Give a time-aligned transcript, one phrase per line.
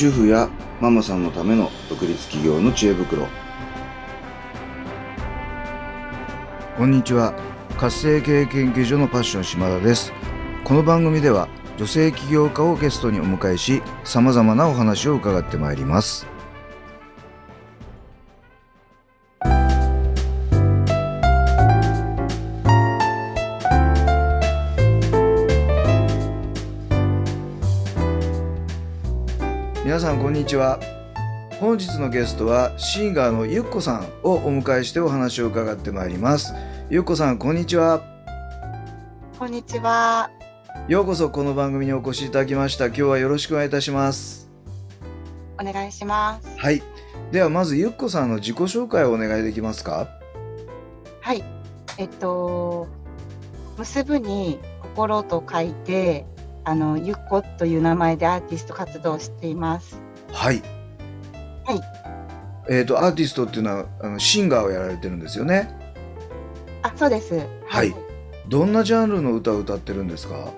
[0.00, 0.48] 主婦や
[0.80, 3.26] ママさんのための独立企業の知恵袋。
[6.78, 7.34] こんにちは。
[7.76, 10.14] 活性経営研究所のパッション島田です。
[10.64, 16.26] この番組では女性起業家をゲストにお迎えし様々なお話を伺ってまいります。
[29.90, 30.78] 皆さんこんにちは。
[31.58, 36.54] 本日のゲストはシンガーのゆっこさんをお迎えしてお話を伺ってまいります。
[36.90, 38.00] ゆっこさんこんにちは。
[39.36, 40.30] こんにちは。
[40.86, 42.86] ようこそこの番組にお越しいただきました。
[42.86, 44.48] 今日はよろしくお願いいたします。
[45.60, 46.48] お願いします。
[46.56, 46.84] はい。
[47.32, 50.06] ではまずゆっこさんの自己紹介をお願いできますか？
[51.20, 51.42] はい。
[51.98, 52.86] えっと、
[53.76, 56.26] 結ぶに心と書いて、
[56.64, 60.00] あの、ゆっこという名前でアーティスト活動をしています。
[60.32, 60.62] はい。
[61.64, 61.80] はい。
[62.68, 65.74] えっ、とアーティストっていうのはあのシンガーをやられてるんですよね？
[66.82, 67.40] あ、そうです。
[67.66, 67.94] はい。
[68.48, 70.52] どんなジャンルの歌を歌ってるんですか？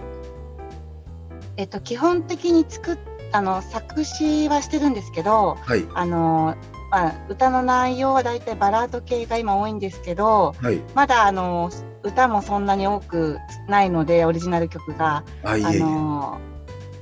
[1.57, 2.99] えっと、基本的に作っ
[3.33, 5.87] あの作詞はしてるんですけど、はい。
[5.95, 6.55] あの、
[6.93, 10.79] まあ、歌の内容はだいたいバラード系が今多いんですけど、はい。
[10.95, 11.71] まだあの
[12.03, 15.25] 歌もそんなに多くないので、オリジナル曲が。
[15.43, 15.81] ああいえいえ。
[15.81, 16.39] の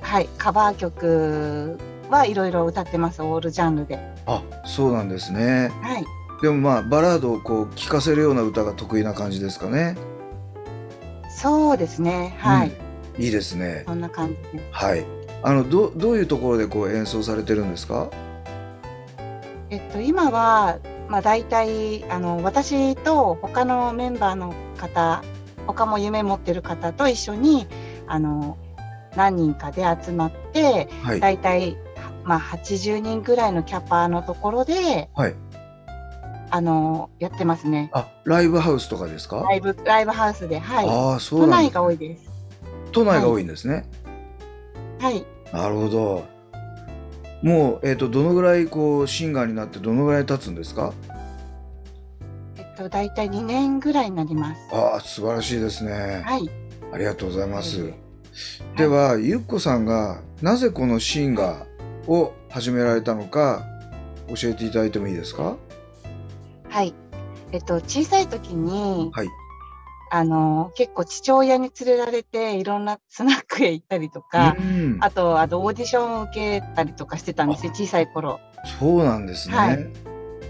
[0.00, 1.76] はい、カバー曲
[2.08, 3.98] はいろいろ歌ってます、オールジャンルで。
[4.26, 5.72] あそうなんですね。
[5.82, 6.04] はい、
[6.40, 9.96] でもまあバラードをこう聴かせるような歌が得意な感じですかね。
[11.36, 12.72] そうですね、はい、
[13.18, 13.82] いいですね。
[13.88, 14.36] そんな感じ。
[14.70, 15.04] はい。
[15.42, 18.08] あのどどういうところでこう演奏されてるんですか？
[19.70, 25.22] えっと、今は、まあ、大体あの私と他のメンバーの方、
[25.66, 27.66] 他も夢持ってる方と一緒に
[28.06, 28.58] あの
[29.16, 31.20] 何人かで集まって、はい。
[31.20, 31.76] 大体、
[32.24, 35.34] まあ、80人ぐらいのキャパのところではい。
[36.52, 37.90] あのやってますね。
[37.92, 39.44] あライブハウスとかですか？
[39.48, 42.28] ライブライブハウスで、はい、ああそう都内が多いです。
[42.90, 43.88] 都内が多いんですね、
[44.98, 45.24] はい。
[45.52, 46.24] なるほど
[47.42, 50.92] もう、えー、とどのぐらいこうシンガーになってどのぐらい経つんですか？
[52.56, 54.60] えっと、大体2年ぐらいになります。
[54.72, 56.50] ああ素晴らしいですね、はい。
[56.92, 57.94] ありがとうございます、はい
[58.76, 63.66] ではゆっこさんがなぜこのシンガーを始められたのか
[64.28, 65.56] 教えていただいてもいいですか？
[66.68, 66.94] はい。
[67.52, 69.28] えっと、小さい時に、はい
[70.10, 74.98] あの、結構父親に連れられて、いろんなスナックへ行ったりとか、うん。
[75.00, 78.40] あと、あと、オーディションを受けたりとかしてたんですよ、小さい頃。
[78.78, 79.90] そうなんですね、はい。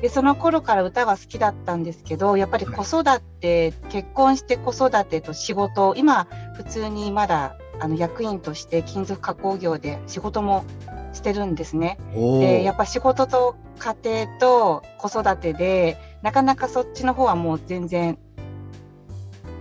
[0.01, 10.65] で、その頃から歌が好きだったんですけど、やっぱり子育て、結婚して子育てと仕事、今、普通にまだ、あの、役員として金属加工業で仕事も
[11.13, 11.99] してるんですね。
[12.15, 18.19] でやっぱ仕事と家庭と子育てでなかなかそっちの方はもう全然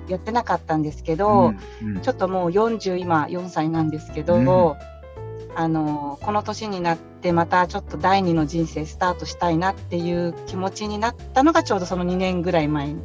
[0.10, 2.02] やってなかったんですけど、うんうん。
[2.02, 4.90] ちょっともう40今4歳なんですけど、うん。
[5.56, 12.88] あのこの年になってまたちょっと第二の人生スタートしたいなっていう気持ちになったのがちょうどその2年ぐらい前。
[12.88, 13.02] に、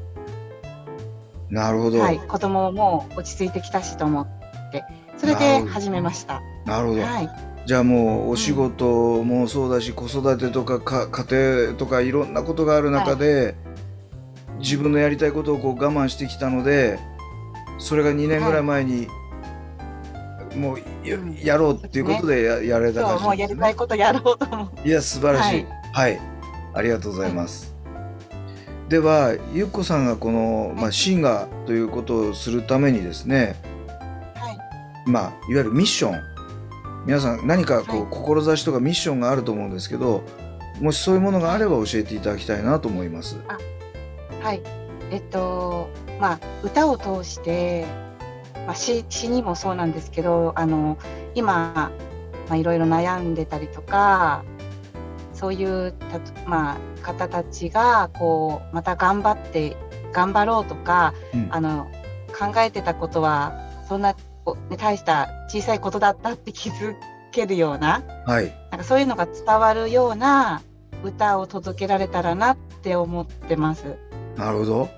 [1.51, 4.27] なるほど、はい、子供も落ち着いてきたしと思っ
[4.71, 4.85] て
[5.17, 6.43] それで始めました。
[6.65, 7.31] なるほど、はい、
[7.67, 13.55] じゃあもうお仕事もそうだし、子育てとかか家庭とかいろんなことがある中で、
[14.65, 16.99] 自分のやりたいことをこう我慢してきたので
[17.79, 19.09] それが2年ぐらい前に、
[20.57, 20.79] もう
[21.43, 23.37] やろうっていうことでややられた感じですね。
[23.39, 24.47] やりたいことやろうと。
[24.47, 26.15] 思っていや素晴らしい、ははい。
[26.15, 26.19] い。
[26.73, 27.75] ありがとうございます。
[28.89, 33.57] ではゆっこさんがこの、まあ、シンガーということをするためにですね、
[34.37, 34.59] はい。
[35.07, 36.23] まあ、いわゆるミッション。
[37.07, 38.11] 皆さん何かこう、はい。
[38.11, 40.23] 志とかミッションがあると思うんですけど
[40.81, 43.37] もしそういうものがあれば教えていただきたいなと思います。
[44.45, 44.61] はい。
[45.11, 45.89] えっと、
[46.21, 47.87] まあ、歌を通して、
[48.67, 50.99] まあ、詩詩にもそうなんですけど、あの、
[51.35, 51.91] 今、ま
[52.51, 54.45] あ、いろいろ悩んでたりとか、
[55.33, 59.79] そういうたと、まあ、方たちが、こう、また頑張って、
[60.13, 61.91] 頑張ろうとか、うんあの、
[62.39, 63.55] 考えてたことは、
[63.89, 64.15] そんな、
[64.77, 66.95] 大した小さいことだったって気づ
[67.33, 70.61] けるような、はい、なんかそういうのが伝わるような
[71.03, 73.97] 歌を届けられたらなって思ってます。
[74.37, 74.91] なるほど。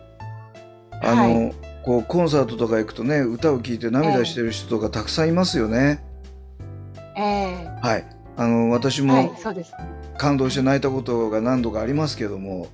[1.02, 6.04] あの、はいこうコンサートとか行くとね歌を聴いて涙してる人とかたくさんいますよね。
[7.16, 8.04] ええはい。
[8.36, 9.36] あの私はも。
[10.18, 12.66] 感動して泣いたことが何度かありますけども、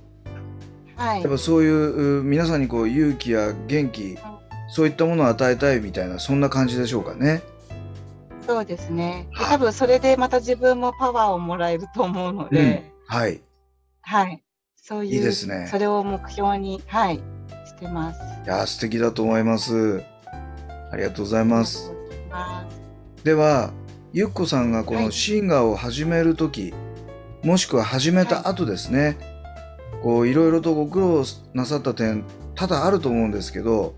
[0.95, 1.31] はいやっ。
[1.31, 4.17] ぱそういうう皆さんにこう勇気や元気
[4.69, 7.43] そういったものを与えたいみたいなそんな感じでしょうかね。
[8.47, 9.27] そうですね。
[9.35, 13.41] 多分それでまた自分もパワーをもらえると思うので、はい。
[14.01, 14.43] はい。
[14.85, 17.15] そういう、いいですねそれを目標に、はい、
[17.65, 18.19] してます。
[18.45, 20.03] いやー、素敵だと思います。
[20.91, 21.93] ありがとうございます。
[23.23, 23.71] では、
[24.11, 26.73] ゆっこさんがこのはいシンガーを始めるとき、
[27.43, 29.17] もしくは始めた後ですね、
[30.01, 33.95] こういろいろとご苦労なさった点、多々あると思うんですけど、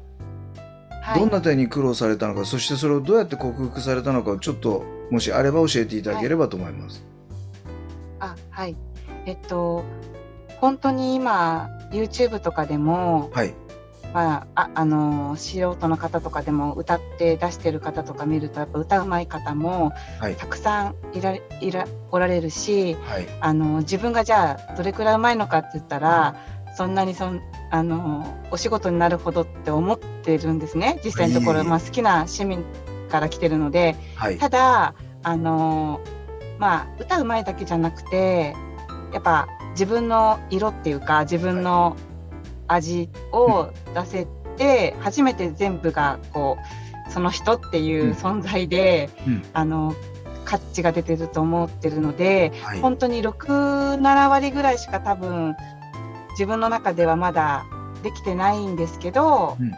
[1.02, 7.04] はい、どんな点に苦労されたのか、そしてそれをどうやって克服されたのかをちょっと、もしあれば教えていただければと思います。
[8.20, 8.76] あ、はい。
[9.26, 9.84] えっと、
[10.66, 13.54] 本当に今、YouTube とかでも、はい。
[14.16, 19.92] まあ、ああの素人の方とかでも歌って出してる方とか見るとやっぱ歌うまい方も
[20.22, 20.36] はい。
[20.36, 23.28] たくさんいられいらおられるしはい。
[23.42, 26.38] あの自分がじゃあどれくらいうまいのかって言ったら
[26.78, 27.42] そんなにそん
[27.72, 32.64] あのお仕事になるほどって思ってるんですね実際のところ、まあ、好きな市民
[33.10, 34.38] から来てるのではい。
[34.38, 36.00] ただあの
[36.58, 38.56] まあ歌うまいだけじゃなくて
[39.12, 41.96] やっぱ自分の色っていうか自分の
[42.68, 44.28] 味を出せ
[44.58, 46.58] て、初めて全部がこ
[47.08, 49.96] うその人っていう存在で、うんあの
[50.46, 52.80] 価値が出てると思ってるので、はい。
[52.80, 55.56] 本当に67割ぐらいしか多分
[56.32, 57.66] 自分の中ではまだ
[58.04, 59.72] できてないんですけど、うん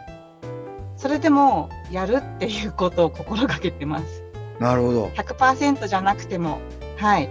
[0.98, 4.24] それでもやるっていうことを心がけてます。
[4.58, 5.06] なるほど。
[5.14, 6.60] 100%じゃなくても、
[6.96, 7.30] はい、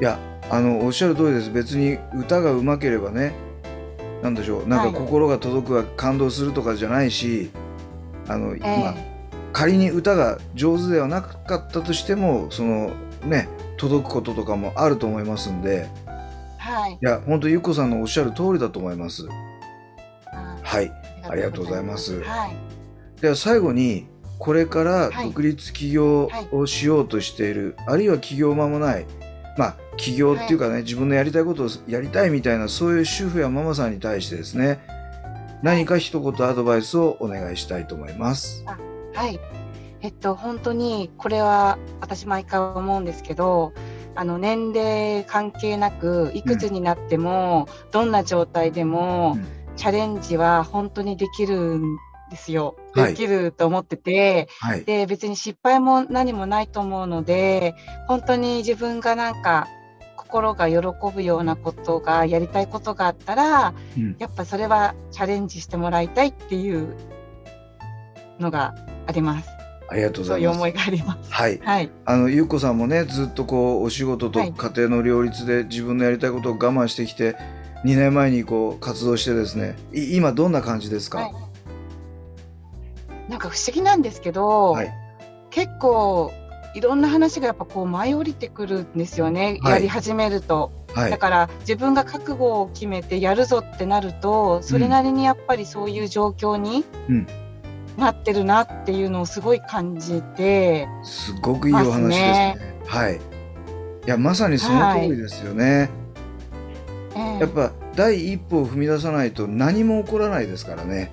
[0.00, 0.18] いや、
[0.50, 1.50] あの、おっしゃる通りです。
[1.50, 3.34] 別に歌がうまければね、
[4.22, 4.94] なんでしょう、なんかはい。
[4.94, 7.50] 心が届くわ、感動するとかじゃないし、
[8.28, 8.94] あの、えまあ
[9.52, 12.92] 仮に歌が上手ではなかったとしても、その
[13.24, 15.88] ね、届くこととかもあると思いますんで、
[16.58, 19.26] はい、いや、本当ゆっこさんのおっしゃる通りだと思います。
[20.32, 20.92] あはい。
[21.28, 22.20] ありがとうございます。
[22.22, 24.06] はい、では最後に、
[24.38, 25.28] これからはい。
[25.28, 29.27] 独立起業をしようとしている、あるいは起業間もない、まあ、
[29.98, 34.80] 起業っていうかね、自分のやりたいことをやりたいみたいな、そういう主婦やママさんに対してですね、
[35.62, 38.64] 何か一言アドバイスをお願いしたいと思います。
[39.14, 39.38] はい。
[40.00, 43.72] えっと、本当に、これは私毎回思うんですけど、
[44.14, 51.96] あの、年齢関係なく、いくつになっても、どんな状態でも、うんチャレンジは本当にできるん
[52.30, 52.76] ですよ。
[52.94, 54.84] はいできると思ってて、はい。
[54.84, 57.76] で、別に失敗も何もないと思うので、
[58.08, 59.68] 本当に自分がなんか、
[60.28, 60.76] 心が喜
[61.14, 66.94] ぶようなことが、やりたいことがあったら、うんやっぱそれはチャレンジしてもらいたいっていう
[68.38, 68.74] のが
[69.06, 69.48] あります。
[69.90, 70.58] ありがとうございます。
[70.58, 71.32] そういう思いがあります。
[71.32, 71.58] はい。
[71.64, 71.90] はい。
[72.04, 77.36] あの、ゆっこさんもね、ずっとこう、お仕事とはい家庭の両立で自分のやりたいことを我慢してきて、
[77.84, 81.18] 2年前にこう、活動してですね、い今どんな感じですか？
[81.20, 81.32] はい
[83.30, 84.90] なんか不思議なんですけど、はい
[85.50, 86.30] 結構
[86.74, 90.72] いろんな話がやっぱこう舞い降りてくるんですよね、はいやり始めると。
[90.92, 91.18] はいだ。
[91.18, 97.26] から自分が覚悟を決めてやるぞってなると、それなりにやっぱりそういう状況にうん
[97.98, 102.56] なってるなっていうのをすごい感じて、すごくいいお話ですね。
[102.86, 103.16] はい。
[103.16, 103.18] い
[104.06, 105.90] や、まさにその通りですよね。
[107.16, 111.10] ええやっぱ、第一歩を踏み出さないと何も起こらないですからね。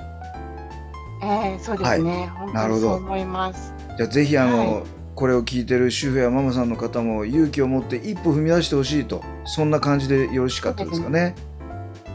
[1.24, 3.74] ええそうですね、なるほどにそう思います。
[3.98, 4.84] じゃあ、ぜひ、あの、はい
[5.16, 11.36] これを聞いてる主婦やママさんの方も勇気を持って一歩踏み出してほしいと、そんな感じでよろしかったですかね。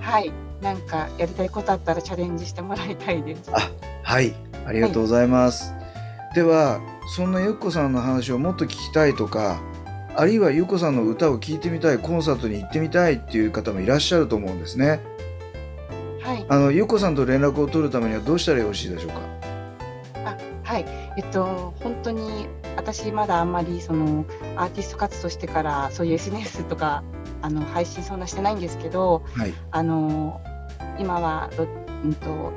[0.01, 0.31] はい、
[0.61, 3.51] なんかやりたいことあったらチャレンジしてもらいたいです。
[4.03, 4.35] はい、
[4.67, 5.73] ありがとうございます。
[6.35, 6.81] では、
[7.17, 9.61] そんなゆっこさんの話をもっと聞きたいとか、
[10.15, 15.01] あるいはゆっこさんの歌を聴いてみたい、コンサートに行ってみたいっていう方もいらっしゃると思うんですね。
[16.21, 19.41] はい、あのゆっこさんと連絡を取るためにはどうしたらよろしいでしょうか？
[20.63, 20.85] はい、
[21.17, 22.47] えっと本当に
[22.93, 27.05] 私まだあんまりそのアーティスト活動してからそういう SNS とか
[27.41, 30.41] あの配信そんなしてないんですけど、はい、あの
[30.99, 31.69] 今はど
[32.05, 32.53] うんと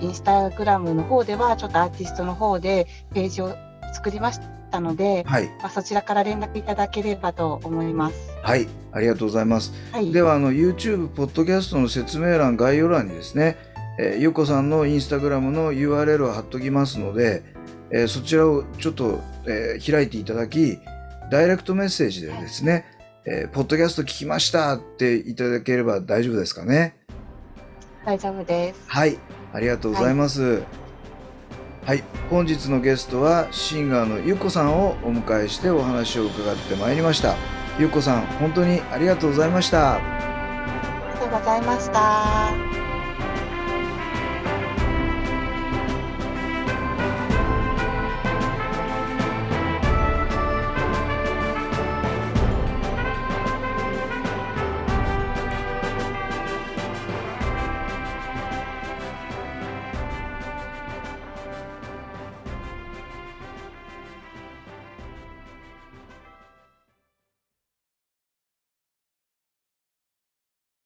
[0.00, 3.56] インスタグラムの方ではちょっとアーティストの方でページを
[3.94, 4.40] 作りまし
[4.70, 8.16] たので、はい、まあ、そちらから連絡いただければと思います。
[8.42, 9.72] はい、ありがとうございます。
[9.90, 13.56] はい、では、あの YouTube、ポッドキャストの説明欄、概要欄にですね、
[13.98, 17.42] えーゆっこさんのインスタグラムの URL を貼っときますので、
[17.90, 20.78] えーそちらをちょっと、えー開いていただき、
[21.30, 22.84] ダイレクトメッセージでですね、
[23.24, 26.96] えーポッドキャスト聞きましたっていただければ大丈夫ですかね。
[28.04, 28.80] 大丈夫です。
[28.86, 29.18] はい、
[29.52, 30.62] ありがとうございます。
[31.84, 37.34] はい、本日のゲストはシンガーのゆっこさんをお迎えしてお話を伺ってまいりました。
[37.78, 39.94] ゆっこさん、本当にありがとうございました。
[39.94, 39.98] あ
[41.14, 42.77] りがとうございました。